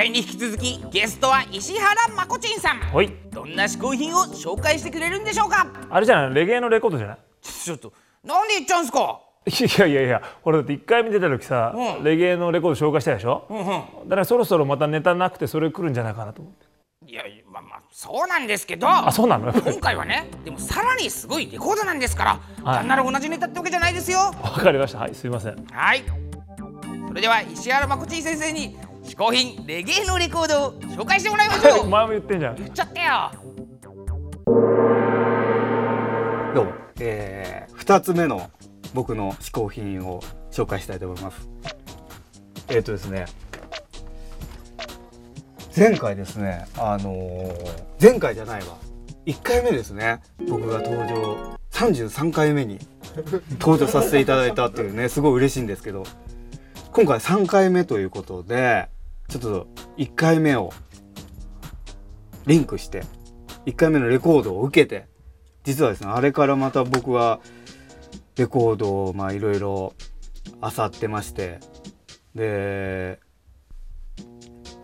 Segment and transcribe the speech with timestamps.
[0.00, 2.78] 回に引き続きゲストは石原まこちんさん。
[2.78, 3.12] はい。
[3.30, 5.66] どんな嗜好品を紹介してくれるんでしょうか？
[5.90, 7.18] あれじゃないレゲエのレコードじゃない？
[7.42, 7.92] ちょっと
[8.24, 9.20] なんで言っちゃうんすか？
[9.46, 12.04] いやいやいや俺だって1回目出た時さ、うん。
[12.04, 13.64] レゲエのレコード紹介したでしょ、うんうん。
[13.64, 13.74] だ
[14.08, 16.66] からそろそろまたネタなくてそれ来るんじゃないかなと思って。
[17.06, 17.22] いや
[17.52, 18.88] まあまあそうなんですけど。
[18.88, 19.52] あそうなの？
[19.52, 22.78] 今回はねでもさらにすごいレコードなんですから、はい。
[22.78, 24.18] 単なる同じネタってわけじゃないですよ。
[24.18, 25.00] わかりました。
[25.00, 25.62] はいすいません。
[25.70, 26.02] はい。
[27.06, 28.78] それでは石原まこちん先生に
[29.10, 31.86] 嗜好品レゲエのレコードを紹介してもらいましょう。
[31.90, 32.54] 前も言ってんじゃん。
[32.54, 33.32] 言っちゃったよ。
[36.54, 38.48] どうも、えー、2つ目の
[38.94, 41.48] 僕の嗜好品を紹介したいと思います。
[42.68, 43.24] えっ、とですね。
[45.76, 48.76] 前回ですねあのー前回じゃないわ。
[49.26, 50.20] 1回目ですね。
[50.48, 51.58] 僕が登場。
[51.72, 52.78] 33回目に
[53.58, 56.04] 登場させていただいたっていうねすごい嬉しいんですけど。
[56.92, 58.88] 今回3回目ということで
[59.30, 60.72] ちょっと1回目を
[62.46, 63.04] リンクして
[63.66, 65.06] 1回目のレコードを受けて
[65.64, 67.40] 実はですねあれからまた僕は
[68.36, 69.94] レコードをまあいろいろ
[70.60, 71.60] 漁ってまして
[72.34, 73.20] で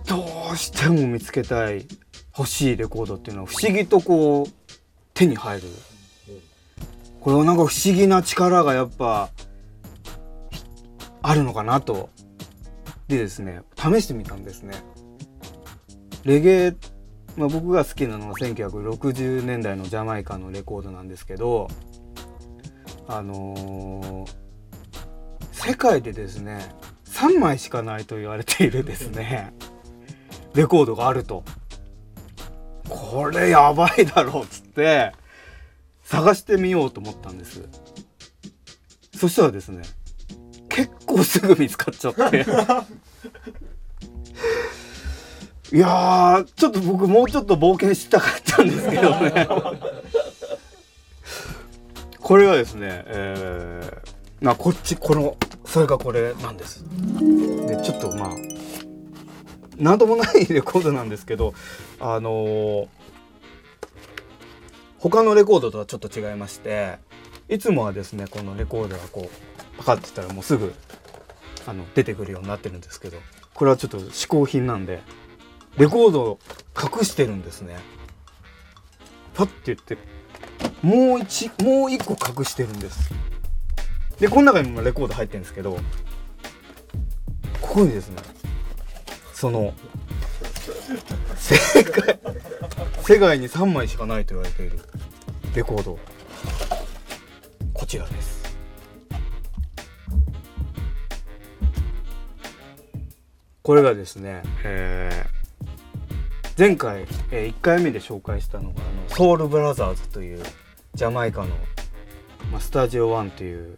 [0.07, 1.87] どうしても見つけたい
[2.39, 4.73] 欲しいレコードっていうのは不思議とこう
[5.13, 5.69] 手に入る。
[7.21, 9.31] これはなんか不思議な力がやっぱ
[11.23, 12.09] あるのかなと
[13.09, 14.75] でですね試してみたんですね。
[16.25, 16.77] レゲエ
[17.37, 21.69] まあ、僕が好きなのは1960年代のジャマイカのレコードなんですけど
[23.07, 24.47] あのー
[25.53, 26.61] 世界でですね
[27.07, 29.53] 3枚しかないと言われているですね
[30.55, 31.45] レコードがあると。
[32.89, 35.13] これやばいだろうっつって
[36.03, 37.69] 探してみようと思ったんです。
[39.15, 39.83] そしたらですね
[41.17, 42.47] 構すぐ見つかっちゃって。
[45.73, 49.49] いやーちょっと僕もうちょっと冒険したかったんですけどね。
[52.21, 56.85] これはですねえー、なこっちこのそれがこれなんです。
[57.67, 58.31] でちょっとまあ
[59.77, 61.53] なんともないレコードなんですけど
[61.99, 62.89] あのー
[64.99, 66.99] 他のレコードとはちょっと違いまして
[67.49, 70.75] いつもはですねこのレコードがこうパカッてたらもうすぐ
[71.67, 73.19] あの出てくるようになってるんですけど
[73.55, 75.03] これはちょっと嗜好品なんで
[75.77, 76.39] レコードを
[76.81, 77.77] 隠してるんですね。
[79.35, 79.99] パッて言って
[80.83, 83.11] もう一もう一個隠してるんです。
[84.19, 85.79] でこの中にもレコード入ってるんですけど
[87.61, 88.17] ここにですね
[89.35, 89.75] その
[91.37, 92.19] 世界
[93.03, 94.79] 世界に3枚しかないと言われている
[95.55, 95.99] レコード。
[97.75, 98.36] こちらです。
[103.67, 106.53] これがですね、えー。
[106.57, 110.43] 前回、え1回目で紹介したのがあのソウルブラザーズという
[110.95, 111.49] ジャマイカの、
[112.53, 113.77] まあ、スタジオ1という、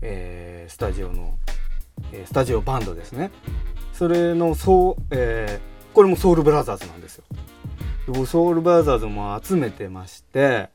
[0.00, 1.34] えースタジオの、
[2.12, 3.30] えースタジオバンドですね。
[3.92, 7.24] それのそう、えーこれもソウルブラザーズなんですよ。
[8.06, 10.70] で僕ソウルブラザーズも集めてまして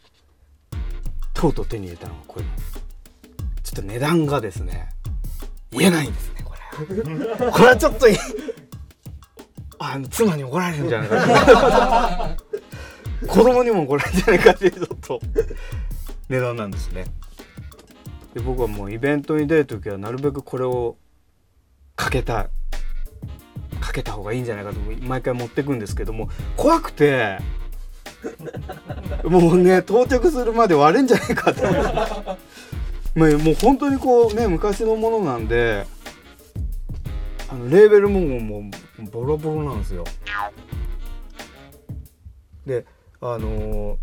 [1.34, 4.90] とうとう手に入れたのがこれちょっと値段がですね
[5.72, 6.60] 言えないんですねこれ。
[7.52, 8.16] これはちょっとい
[9.84, 11.16] あの妻に怒られるんじゃないか。
[11.16, 12.38] な
[13.28, 15.22] 子供にも怒られるんじゃないかっていうちょっと。
[16.30, 17.06] 値段なんですね。
[18.34, 20.98] で僕はもうイベントに出る時はなるべくこれを
[21.96, 22.50] かけたい。
[23.82, 27.40] かけた方がいいんじゃないかと毎回持ってくんですけども怖くて
[29.24, 31.64] もうね到着するまで割れんじゃないかって
[33.16, 35.86] まあもう本当にこうね昔のものなんで
[37.52, 38.60] あのレーベルもも
[39.00, 40.04] うボロボロなんですよ
[42.66, 42.86] で
[43.20, 43.98] あのー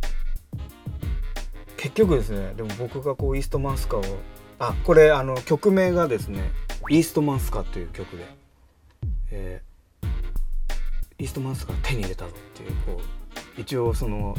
[1.77, 4.03] 結局ですねでも僕がこうイーストマンスカを
[4.59, 6.51] あこれあの曲名がですね
[6.91, 8.27] イーストマンスカという曲で、
[9.31, 9.69] えー
[11.21, 13.01] イーストマンスカ手に入れたぞっていうこ
[13.57, 14.37] う一応その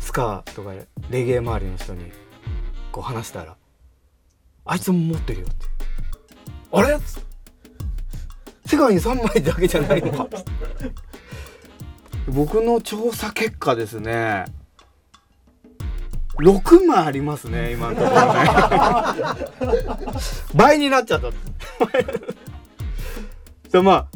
[0.00, 0.72] スカーとか
[1.10, 2.10] レゲエ周りの人に
[2.90, 3.56] こう話したら
[4.64, 5.66] 「あいつも持ってるよ」って
[6.72, 6.98] 「あれ?」
[8.72, 10.26] 世界に3枚だけじゃないのか。
[12.26, 14.46] 僕の調査結果ですね。
[16.38, 20.16] 6枚ありますね今のところね。
[20.56, 21.28] 倍になっちゃった。
[23.70, 24.06] で まあ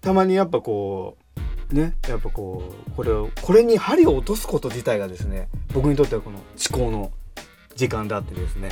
[0.00, 1.16] たまにやっぱこ
[1.72, 7.12] うねやっぱこうこれをこれに針を落とすこと自体がですね僕にとってはこの思考の
[7.76, 8.70] 時間であってですね、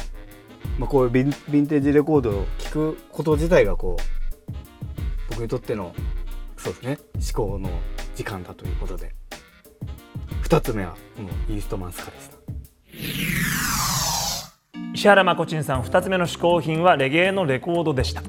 [0.79, 4.20] まあ、こういうヴィンヴィンテージレコードを聴くこと自体がこう
[5.41, 5.95] 僕にとっての
[6.59, 7.71] そうですね思考の
[8.15, 9.15] 時間だということで。
[10.43, 12.37] 2つ目はもうイーストマンスカでした。
[14.93, 18.23] 石原まこちんさん2つ目の嗜好品はレゲエのレコードでした。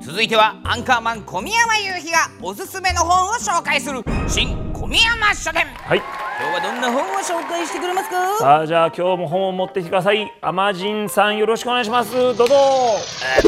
[0.00, 5.64] 続いてはアンカーマン小宮山雄飛がおすすめの本を紹介する新小宮山書店。
[5.64, 8.38] はい今日はどんな本を紹介してくれますか？
[8.38, 10.32] さあじゃあ今日も本を持ってきてください。
[10.40, 12.14] アマジンさんよろしくお願いします。
[12.14, 12.46] どうぞ。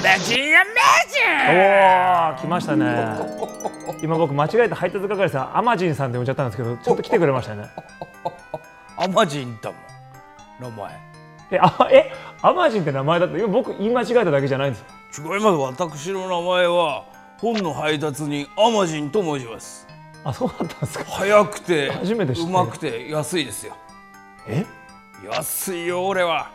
[0.03, 3.17] マジンアマおお来ましたね。
[4.03, 7.65] 今僕間違えて配達係さんアマジンさんって呼んじゃったんですけどちょっと来てくれましたね。
[7.65, 7.71] ジ
[9.01, 10.93] ンアマジンだもん名前。
[11.53, 12.13] えあえ
[12.43, 15.35] アマジンって名前だって今僕言い間違えただけじゃないんですよ。
[15.35, 15.57] 違います。
[15.57, 17.07] 私の名前は
[17.41, 19.89] 本の配達人アマジンと申します
[20.25, 21.05] あそうだったんですか。
[21.05, 23.77] 早くて初めてうまくて安いですよ。
[24.47, 24.65] え？
[25.31, 26.51] 安いよ俺は。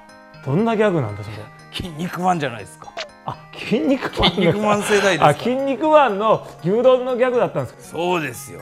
[0.46, 1.38] どんなギャグなんだそれ。
[1.74, 2.92] 筋肉マンじゃないですか。
[3.26, 5.28] あ筋肉マン筋肉マン世代ですか。
[5.28, 7.84] あ筋肉マンの牛丼のギャグだったんですか。
[7.84, 8.62] そうですよ。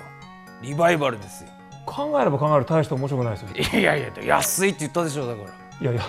[0.61, 1.49] リバイバルですよ。
[1.85, 3.79] 考えれば考えると大して面白くないですよ。
[3.79, 5.49] いやいや安いって言ったでしょだから。
[5.81, 6.01] いやいや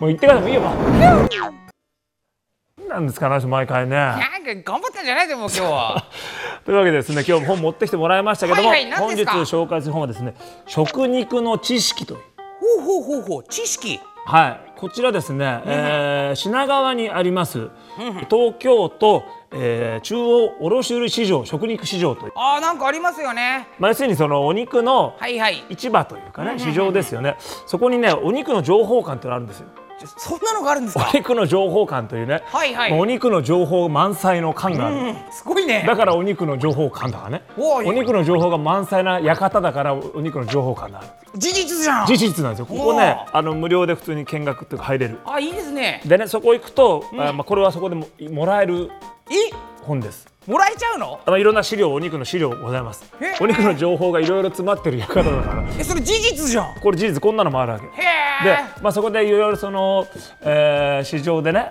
[0.00, 0.62] もう言ってからもいいよ。
[0.62, 1.65] 何
[2.96, 3.94] なんですかあの人毎回ね。
[3.94, 6.04] なんか頑張ったんじゃないでも今日は。
[6.64, 10.34] というわけでですね今日も本持ってきてもらいましたけども、はいはい何本日紹介する本はですね
[10.66, 12.20] 食肉の知識という。
[12.78, 14.00] ほうほうほうほう知識。
[14.24, 17.70] はいこちらですね、えー品川にあります
[18.28, 19.22] 東京都、
[19.52, 23.68] えー中央卸売市場食肉市場という、あーなんかありますよね。
[23.78, 25.64] まあ、要するにそのお肉のはいはい。
[25.70, 27.36] 市場というかね市場ですよね。
[27.66, 29.66] そこにねお肉の情報館ってのあるんですよ
[30.16, 31.10] そんなのがあるんですか？
[31.12, 32.92] お肉の情報館というね、はいはい。
[32.92, 35.84] お肉の情報満載の館がある、うんすごいね。
[35.86, 37.42] だからお肉の情報館だからね。
[37.56, 41.08] お肉の情報が満載な館だからお肉の情報館がある。
[41.36, 42.06] 事実じゃん。
[42.06, 42.66] 事実なんですよ。
[42.66, 45.18] ここねおあの無料で普通に見学っていうか入れる。
[45.24, 46.02] あいいですね。
[46.04, 48.90] でねそこ行くと、あまあ、これはそこでももらえる
[49.30, 49.54] え？
[49.82, 51.20] 本ですもらえちゃうの？
[51.26, 53.04] あのいろんな資料お肉の資料ございます。
[53.40, 55.64] お肉の情報がいろいろ詰まってる館だから。
[55.78, 56.74] えそれ事実じゃん。
[56.80, 57.86] これ事実こんなのもあるわけ。
[57.86, 57.88] へ
[58.44, 60.06] でえ、まあ、そこでいろいろその、
[60.42, 61.70] えー市場でね、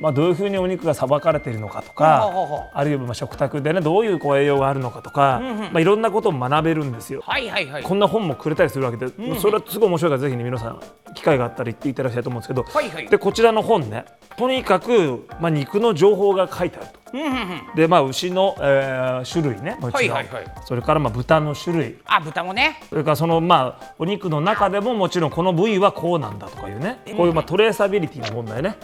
[0.00, 5.40] まあ、どういうふうにお肉がさばかれているのかとか、ほうほうほうあるいはまあ食卓でねどういうこう栄養があるのかとか、
[5.72, 7.22] まあ、いろんなことを学べるんですよ。
[7.24, 7.82] はいはいはい。
[7.82, 9.08] こんな本もくれたりするわけで、
[9.38, 10.80] それはすごい面白いからぜひね皆さん
[11.14, 13.08] 機会があったら行っていただきたいと思うんですけど、はいはい。
[13.08, 14.04] でこちらの本ね
[14.36, 17.00] とにかく、まあ、肉の情報が書いてあると。
[17.14, 17.74] うんうんうん。
[17.76, 20.44] でまあ牛の、えー種類ねはいはいはい。
[20.64, 21.98] それからまあ豚の種類。
[22.06, 22.80] あ豚もね。
[22.88, 27.00] それからそのまあお肉の中でももちろんこの部位はこうなんだとかいうね。
[27.16, 28.76] こういうまあトレーサビリティの問題ね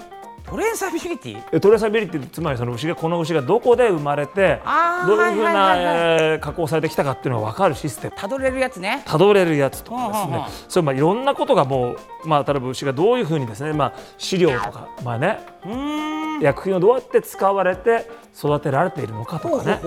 [0.52, 1.42] トレーサビリティ？
[1.50, 4.60] えトレーサビリティつまりその牛がこの牛がどこで生まれて
[5.06, 8.14] どういうふうな加工されてきたかっていうのが分かるシステム。
[8.14, 9.02] たどれるやつね。
[9.06, 10.32] たどれるやつとかですね。
[10.32, 11.96] はあはあそうまあいろんなことがもう
[12.26, 16.12] まあ例えば牛がどういうふうにですねまあ飼料とかまあねうーん。
[16.42, 19.80] 薬品をどうやって使われて育てられているのかとかね。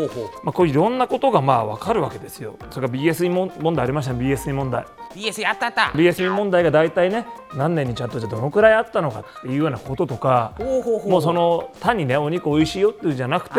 [0.43, 2.55] まあこういういろんなことがまあ分かるわけですよ。
[2.71, 4.85] それから BSE 問問題ありましたね BSE 問題。
[5.13, 5.81] BS やったあった。
[5.93, 13.55] BSE 問題が大体ね何年にちゃんとじゃあどのくらいあったのかっていうようなこととかもうその単にねお肉美味しいよっていうんじゃなくて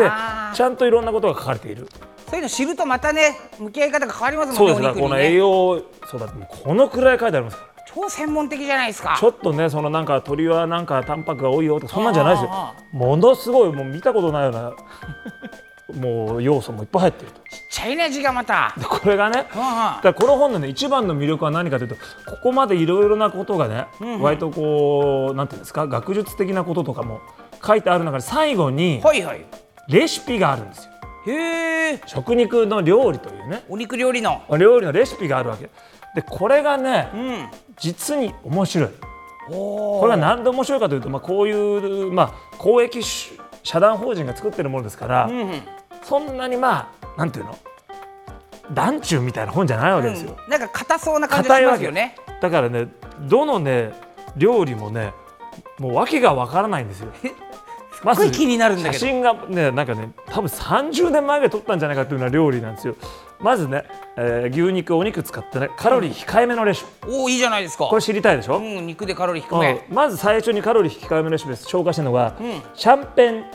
[0.53, 1.87] ちゃんといろんなことが書かれている。
[2.29, 4.81] そういうの知るとまたね向き合い方が変わりますそうんです。
[4.81, 9.15] もねお肉にだからこの栄ね養そうだこのくらい書いてありますから超専門的じゃないですか。
[9.19, 12.49] ちょっとねそのなんか鶏はなんかタンパクが多いよとかそんなんじゃないですよ。
[12.51, 14.73] あものすごいもう見たことないような
[16.01, 17.41] もう要素もいっぱい入っていると
[17.77, 18.73] ちゃいね字がまた。
[18.75, 23.85] で これがねこの本のね一番の魅力は何かというとここまでいろいろなことがね、
[24.19, 27.19] 割とこうなんていうんですか学術的なこととかも
[27.63, 29.45] 書いてある中で最後にはいはい。
[29.89, 30.91] レシピがあるんですよ。
[31.27, 33.63] へえ食肉の料理というね。
[33.69, 34.41] お肉料理の。
[34.57, 35.69] 料理のレシピがあるわけ。
[36.15, 37.47] でこれがねうん。
[37.77, 38.89] 実に面白い。
[39.49, 45.61] おこれが何で面白いかというと、まあ、こういう、まあ、公益し社団法人が作ってるものですから、うんうん。
[46.01, 47.57] そんなにまあなんていうの
[48.73, 52.15] 団中みたいな本じゃないわけですよ、なんか硬そうな感じがしますよね。
[52.41, 52.87] だからね
[53.21, 53.93] どのね
[54.35, 55.13] 料理もね
[55.79, 57.11] もう訳がわからないんですよ。
[58.03, 58.99] ますごい気になるんだけど。
[58.99, 62.95] 写真がねなんかね多分30年前ぐらい撮ったんじゃないかというような料理なんですよ。
[63.39, 63.83] まずね、
[64.17, 67.85] えー牛肉お肉使ってねカロリー控えめのレシピ、おおいいじゃないですか。
[67.85, 69.95] これ知りたいでしょ、うん肉でカロリー低めうん。
[69.95, 71.67] まず最初にカロリー控えめのレシピです。
[71.67, 72.33] 紹介してるのが、ん。
[72.73, 73.45] シャンペン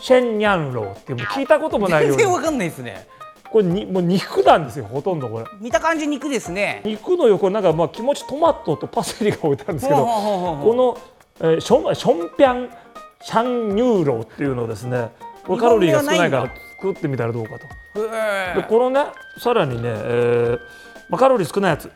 [0.00, 2.16] シェンニャンローっていうもう聞いたこともない料理。
[2.16, 3.06] 全然わかんないですね
[3.50, 5.44] これにもう肉なんですよほとんどこれ。
[5.60, 6.82] 見た感じ肉ですね。
[6.84, 10.98] 肉の横になんかまあ気持ちトマトとパセリが置いてあるんですけどこの、
[11.40, 12.70] えーションションピャン
[13.22, 15.10] シャンニューローっていうのをですね。
[15.46, 17.66] これカロリーが少ないから作ってみたらどうかと。
[18.00, 19.06] へでこのね
[19.38, 20.58] さらにね、えー
[21.08, 21.90] まあ、カロリー少ないやつ。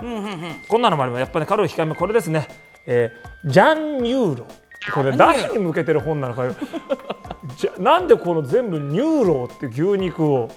[0.00, 0.36] えうんうんうん。
[0.68, 1.20] こんなのもあります。
[1.20, 2.48] やっぱり、ね、カロリー控えめこれですね、
[2.86, 4.46] えージャンニューロ
[4.92, 6.54] これ誰に向けてる本なのかよ。
[7.56, 10.48] じゃなんでこの全部ニューローって牛肉を。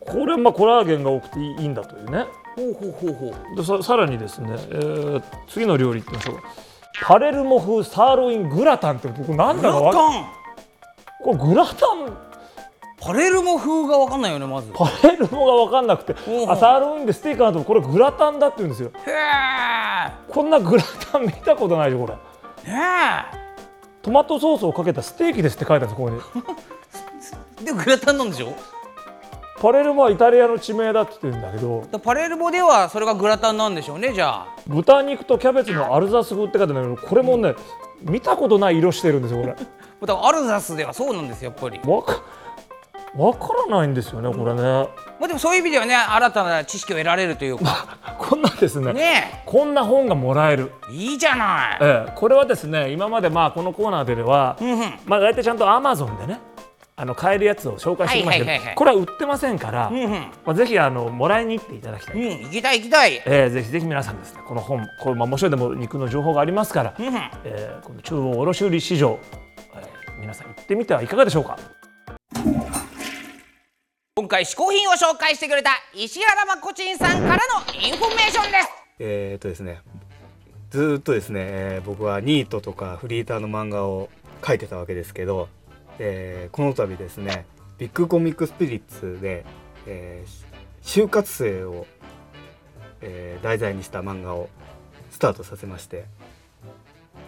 [0.00, 2.26] これまあコラーゲンが多くていいんだというね。
[2.56, 3.56] ほうほうほうほう。
[3.56, 6.36] でささらにですね、えー次の料理いってみましょう。
[6.36, 6.42] か
[7.04, 10.26] パレルモ風サーロイングラタンって僕なんグだかわラタン。
[11.22, 12.32] これグラタン。
[13.00, 14.70] パレルモ風がわかんないよねまず。
[14.72, 16.14] パレルモが分かんなくて。
[16.48, 18.90] あサーロインでステーキかなとこれグラタンだって言うんですよ。
[19.06, 22.14] へえこんなグラタン見たことないでこれ
[22.64, 23.24] ね
[24.02, 26.20] トマトソースをかけたステーキですって書いてあるんですここに。
[27.60, 28.52] え でグラタンなんでしょ？
[29.60, 31.84] パレルモはイタリアの地名だって言ってるんだけど。
[31.92, 34.46] だパレルモではそれがグラタンなんでしょうねじゃあ。
[34.66, 37.54] 豚肉とキャベツのアルザス風って書いてあるんだけどこれもね
[38.02, 39.54] 見たことない色してるんですよこれ。
[40.20, 41.80] アルザスではそうなんですよやっぱり。
[41.88, 42.14] わか
[43.16, 44.62] わからないんですよねこれね。
[44.62, 47.98] まあでもそういう意味ではね新たな知識を得られるというか。
[48.18, 48.92] こんなですね。
[48.94, 51.78] ねこんな本がもらえる、えいいじゃない。
[51.80, 54.78] ええ、これはですね今までまあこのコーナーでは、うんうん。
[55.04, 56.40] まあ大体ちゃんとアマゾンでね
[56.96, 58.74] あの買えるやつを紹介してきましたけど、はいはいはいはい。
[58.76, 60.10] これは売ってませんから、うんうん。
[60.10, 63.22] まあ、ぜひあのもらいに行っていただきたい、うん行きたい行きたい。
[63.26, 67.14] えーぜひぜひ皆さんですねこの本これまあ面白いでも肉の情報がありますから、うんうん。
[67.44, 69.18] えーこの中央卸売市場、
[69.74, 71.58] えー皆さん行ってみてはいかがでしょうか
[74.14, 77.40] 今回嗜好品を紹介してくれた石原まこちんさんからの
[77.74, 79.80] インフォメーションですえー、っとですね
[80.68, 84.10] ずっとですね、えー僕はニートとかフリーターの漫画を
[84.42, 85.48] 描いてたわけですけど、
[85.98, 87.46] えーこの度ですね
[87.78, 89.46] ビッグコミックスピリッツで、
[89.86, 90.52] えー
[90.86, 91.86] 就活生を、
[93.00, 94.50] えー題材にした漫画を
[95.10, 96.04] スタートさせまして、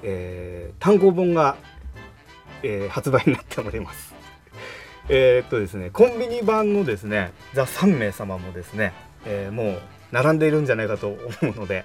[0.02, 1.56] えー単行本が、
[2.62, 4.13] えー発売になっております。
[5.08, 8.92] えーっとですねコンビニ版のですね「ザ・3名様」もですね、
[9.26, 9.78] えーもう
[10.12, 11.84] 並んでいるんじゃないかと思うので、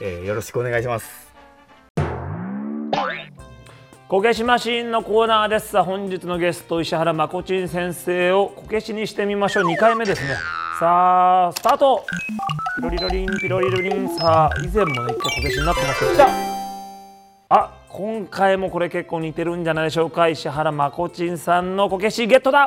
[0.00, 1.30] えーよろしくお願いします。
[4.08, 5.68] こけしマシンのコーナーです。
[5.68, 9.64] さ本日のゲスト石原まこちん先生をこけしにしてみましょう。
[9.64, 10.34] 2回目ですね。
[10.80, 12.04] さあスタート。
[12.76, 14.08] ピロリロリンピロリロリン。
[14.08, 16.12] さあ以前もね一回こけしになってますけど。
[16.12, 16.59] 来た
[18.02, 20.26] 今回もこれ結構似てるんじゃないでしょうか。
[20.26, 22.66] 石原まこちんさんのこけしゲットだ。